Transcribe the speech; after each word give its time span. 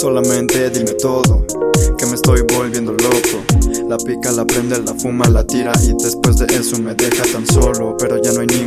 Solamente 0.00 0.70
dime 0.70 0.92
todo, 0.94 1.44
que 1.98 2.06
me 2.06 2.14
estoy 2.14 2.40
volviendo 2.56 2.92
loco. 2.92 3.44
La 3.86 3.98
pica, 3.98 4.32
la 4.32 4.46
prende, 4.46 4.80
la 4.80 4.94
fuma, 4.94 5.28
la 5.28 5.44
tira 5.44 5.72
y 5.82 5.92
después 6.02 6.38
de 6.38 6.46
eso 6.46 6.78
me 6.78 6.94
deja 6.94 7.22
tan 7.30 7.46
solo. 7.46 7.98
Pero 7.98 8.16
ya 8.22 8.32
no 8.32 8.40
hay 8.40 8.46
ningún 8.46 8.59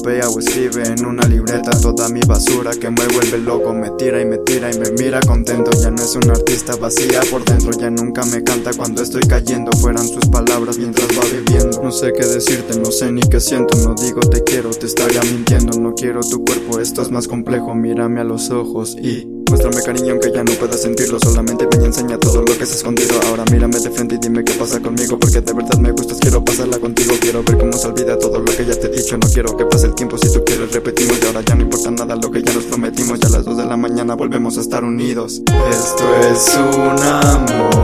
O 0.00 0.38
escribe 0.38 0.84
en 0.86 1.04
una 1.04 1.26
libreta 1.26 1.72
toda 1.80 2.08
mi 2.08 2.20
basura 2.20 2.70
que 2.70 2.88
me 2.88 3.04
vuelve 3.08 3.36
loco. 3.38 3.74
Me 3.74 3.90
tira 3.98 4.20
y 4.20 4.26
me 4.26 4.38
tira 4.38 4.70
y 4.72 4.78
me 4.78 4.92
mira 4.92 5.18
contento. 5.20 5.72
Ya 5.82 5.90
no 5.90 6.00
es 6.00 6.14
un 6.14 6.30
artista 6.30 6.76
vacía 6.76 7.20
por 7.28 7.44
dentro. 7.44 7.72
Ya 7.72 7.90
nunca 7.90 8.24
me 8.26 8.44
canta 8.44 8.70
cuando 8.76 9.02
estoy 9.02 9.22
cayendo. 9.22 9.72
Fueran 9.78 10.06
sus 10.06 10.24
palabras 10.26 10.78
mientras 10.78 11.08
va 11.18 11.24
viviendo. 11.24 11.82
No 11.82 11.90
sé 11.90 12.12
qué 12.12 12.24
decirte, 12.24 12.78
no 12.78 12.92
sé 12.92 13.10
ni 13.10 13.22
qué 13.22 13.40
siento. 13.40 13.76
No 13.78 13.96
digo 14.00 14.20
te 14.20 14.44
quiero, 14.44 14.70
te 14.70 14.86
estaría 14.86 15.20
mintiendo. 15.22 15.76
No 15.80 15.94
quiero 15.94 16.20
tu 16.20 16.44
cuerpo, 16.44 16.78
esto 16.78 17.02
es 17.02 17.10
más 17.10 17.26
complejo. 17.26 17.74
Mírame 17.74 18.20
a 18.20 18.24
los 18.24 18.50
ojos 18.50 18.96
y 18.96 19.26
Muéstrame 19.48 19.82
cariño 19.82 20.12
aunque 20.12 20.32
ya 20.32 20.44
no 20.44 20.52
puedas 20.52 20.80
sentirlo. 20.80 21.18
Solamente 21.20 21.66
ven 21.70 21.82
y 21.82 21.84
enseña 21.86 22.18
todo 22.18 22.42
lo 22.42 22.56
que 22.56 22.64
es 22.64 22.74
escondido. 22.74 23.14
Ahora 23.28 23.44
mírame 23.50 23.78
de 23.78 23.90
frente 23.90 24.16
y 24.16 24.18
dime 24.18 24.44
qué 24.44 24.52
pasa 24.54 24.80
conmigo 24.80 25.18
Porque 25.18 25.40
de 25.40 25.52
verdad 25.52 25.78
me 25.78 25.92
gustas, 25.92 26.18
quiero 26.20 26.44
pasarla 26.44 26.78
contigo 26.78 27.14
Quiero 27.20 27.42
ver 27.42 27.58
cómo 27.58 27.72
se 27.72 27.86
olvida 27.86 28.18
todo 28.18 28.38
lo 28.38 28.44
que 28.44 28.64
ya 28.64 28.74
te 28.74 28.86
he 28.86 28.90
dicho. 28.90 29.16
No 29.16 29.28
quiero 29.28 29.56
que 29.56 29.64
pase 29.64 29.86
el 29.86 29.94
tiempo, 29.94 30.18
si 30.18 30.32
tú 30.32 30.42
quieres 30.44 30.72
repetimos. 30.72 31.18
Y 31.22 31.26
ahora 31.26 31.42
ya 31.42 31.54
no 31.54 31.62
importa 31.62 31.90
nada 31.90 32.16
lo 32.16 32.30
que 32.30 32.42
ya 32.42 32.52
nos 32.52 32.64
prometimos. 32.64 33.18
Ya 33.20 33.28
a 33.28 33.30
las 33.30 33.44
2 33.44 33.56
de 33.56 33.66
la 33.66 33.76
mañana 33.76 34.14
volvemos 34.14 34.58
a 34.58 34.60
estar 34.60 34.84
unidos. 34.84 35.42
Esto 35.70 36.04
es 36.30 36.58
un 36.76 36.98
amor 36.98 37.77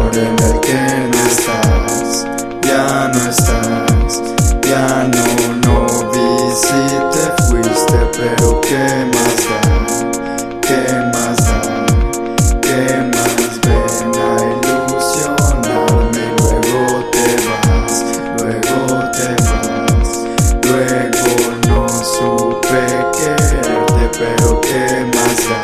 ¿qué 24.65 25.07
más 25.15 25.49
da? 25.49 25.61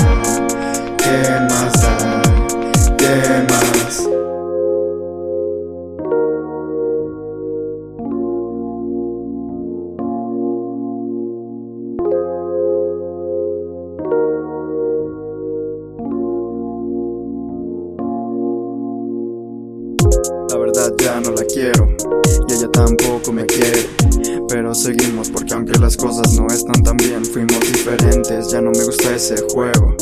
¿Qué 0.97 1.41
más 1.49 1.73
da? 1.83 2.23
¿Qué 2.97 3.15
más? 3.49 4.09
La 20.51 20.59
verdad 20.59 20.93
ya 20.99 21.21
no 21.21 21.31
la 21.31 21.45
quiero 21.45 21.89
y 22.49 22.53
ella 22.53 22.69
tampoco 22.73 23.33
me 23.33 23.47
quiere. 23.47 24.00
Pero 24.51 24.75
seguimos 24.75 25.31
porque 25.31 25.55
aunque 25.55 25.79
las 25.79 25.97
cosas 25.97 26.33
no 26.35 26.49
están 26.49 26.83
tan 26.83 26.97
bien, 26.97 27.25
fuimos 27.25 27.61
diferentes. 27.61 28.51
Ya 28.51 28.61
no 28.61 28.73
me 28.73 28.85
gusta 28.85 29.15
ese 29.15 29.37
juego 29.53 29.95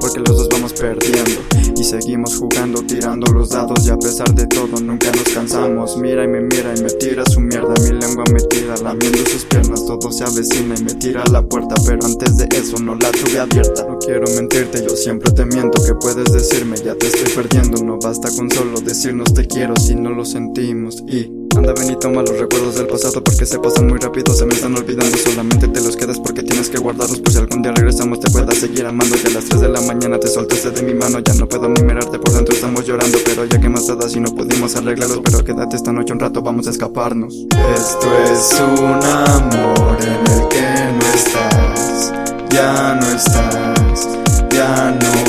porque 0.00 0.18
los 0.18 0.36
dos 0.36 0.48
vamos 0.50 0.72
perdiendo 0.72 1.40
y 1.76 1.84
seguimos 1.84 2.36
jugando, 2.36 2.82
tirando 2.82 3.32
los 3.32 3.50
dados. 3.50 3.86
Y 3.86 3.90
a 3.90 3.96
pesar 3.96 4.34
de 4.34 4.48
todo, 4.48 4.80
nunca 4.80 5.06
nos 5.12 5.32
cansamos. 5.32 5.96
Mira 5.96 6.24
y 6.24 6.28
me 6.28 6.40
mira 6.40 6.74
y 6.76 6.82
me 6.82 6.90
tira 6.90 7.24
su 7.26 7.40
mierda. 7.40 7.74
Mi 7.84 7.90
lengua 7.90 8.24
me 8.32 8.40
tira, 8.40 8.74
lamiendo 8.82 9.18
sus 9.18 9.44
piernas. 9.44 9.86
Todo 9.86 10.10
se 10.10 10.24
avecina 10.24 10.74
y 10.76 10.82
me 10.82 10.94
tira 10.94 11.22
a 11.22 11.30
la 11.30 11.42
puerta. 11.42 11.76
Pero 11.86 12.04
antes 12.04 12.36
de 12.36 12.48
eso 12.56 12.78
no 12.80 12.96
la 12.96 13.12
tuve 13.12 13.38
abierta. 13.38 13.86
No 13.88 13.98
quiero 13.98 14.24
mentirte, 14.34 14.82
yo 14.82 14.96
siempre 14.96 15.30
te 15.30 15.44
miento. 15.44 15.80
Que 15.84 15.94
puedes 15.94 16.32
decirme, 16.32 16.76
ya 16.76 16.96
te 16.96 17.06
estoy 17.06 17.32
perdiendo. 17.34 17.84
No 17.84 17.98
basta 18.00 18.28
con 18.36 18.50
solo 18.50 18.80
decirnos 18.80 19.32
te 19.32 19.46
quiero 19.46 19.76
si 19.76 19.94
no 19.94 20.10
lo 20.10 20.24
sentimos. 20.24 21.02
Y 21.06 21.41
Anda 21.56 21.74
ven 21.74 21.90
y 21.90 21.96
toma 21.96 22.22
los 22.22 22.38
recuerdos 22.38 22.76
del 22.76 22.86
pasado 22.86 23.22
porque 23.22 23.44
se 23.44 23.58
pasan 23.58 23.86
muy 23.86 23.98
rápido, 23.98 24.34
se 24.34 24.46
me 24.46 24.54
están 24.54 24.74
olvidando 24.76 25.16
Solamente 25.18 25.68
te 25.68 25.80
los 25.80 25.96
quedas 25.96 26.18
porque 26.18 26.42
tienes 26.42 26.70
que 26.70 26.78
guardarlos 26.78 27.20
Por 27.20 27.32
si 27.32 27.38
algún 27.38 27.62
día 27.62 27.72
regresamos 27.72 28.20
te 28.20 28.30
puedas 28.30 28.56
seguir 28.56 28.86
amando 28.86 29.16
Ya 29.16 29.28
a 29.28 29.32
las 29.32 29.44
3 29.44 29.60
de 29.60 29.68
la 29.68 29.80
mañana 29.82 30.18
te 30.18 30.28
soltaste 30.28 30.70
de 30.70 30.82
mi 30.82 30.94
mano 30.94 31.18
Ya 31.20 31.34
no 31.34 31.48
puedo 31.48 31.68
ni 31.68 31.82
mirarte 31.82 32.18
por 32.18 32.32
dentro 32.32 32.54
estamos 32.54 32.86
llorando 32.86 33.18
Pero 33.24 33.44
ya 33.44 33.60
que 33.60 33.68
más 33.68 33.86
te 33.86 34.08
si 34.08 34.20
no 34.20 34.34
pudimos 34.34 34.76
arreglarlos 34.76 35.20
Pero 35.24 35.44
quédate 35.44 35.76
esta 35.76 35.92
noche 35.92 36.12
un 36.12 36.20
rato 36.20 36.42
vamos 36.42 36.66
a 36.66 36.70
escaparnos. 36.70 37.34
Esto 37.74 38.08
es 38.24 38.60
un 38.60 39.02
amor 39.02 39.98
en 40.00 40.32
el 40.32 40.48
que 40.48 40.62
no 40.98 41.06
estás 41.14 42.12
Ya 42.50 42.94
no 43.00 43.06
estás, 43.06 44.08
ya 44.50 44.90
no, 44.90 45.12
no 45.14 45.21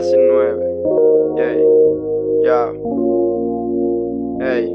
2019 0.00 1.36
Yay, 1.36 1.64
ya 2.44 2.72
Ey, 4.38 4.70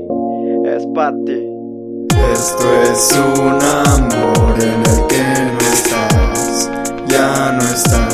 es 0.65 0.87
para 0.95 1.15
ti. 1.25 1.47
Esto 2.33 2.65
es 2.81 3.19
un 3.39 3.59
amor 3.61 4.55
en 4.59 4.79
el 4.79 5.07
que 5.07 5.23
no 5.53 5.59
estás, 5.71 6.71
ya 7.07 7.51
no 7.51 7.61
estás. 7.61 8.10